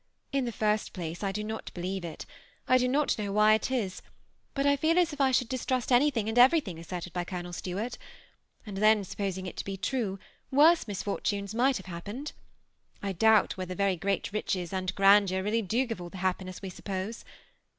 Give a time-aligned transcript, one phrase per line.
[0.31, 2.25] "In the first place, I do not believe it
[2.67, 4.01] I do not know why it is,
[4.55, 7.99] but I feel as if I should distrust anything and everything asserted by Colonel Stuart;
[8.65, 10.17] and then, sap posing it to be true,
[10.49, 12.31] worse misfortunes might hare happened.
[13.03, 16.71] I doubt whether very great riches and grandeur really do give all the happiness we
[16.71, 17.23] suppose.